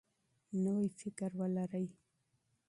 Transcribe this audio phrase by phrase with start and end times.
[0.63, 1.87] نوی فکر ولرئ.